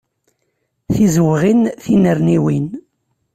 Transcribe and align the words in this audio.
Tizewɣin, 0.93 1.61
tinerniwin. 1.83 2.67